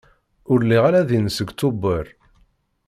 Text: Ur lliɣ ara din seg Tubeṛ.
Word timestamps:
Ur 0.51 0.59
lliɣ 0.63 0.83
ara 0.89 1.09
din 1.09 1.25
seg 1.37 1.49
Tubeṛ. 1.59 2.05